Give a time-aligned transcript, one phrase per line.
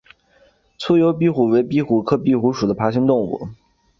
[0.79, 3.49] 粗疣壁虎为壁虎科壁虎属的爬行动物。